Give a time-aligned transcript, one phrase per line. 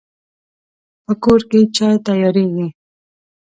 [1.05, 2.67] په کور کې چای تیاریږي